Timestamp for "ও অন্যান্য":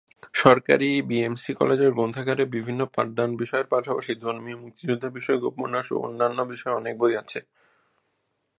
5.91-6.39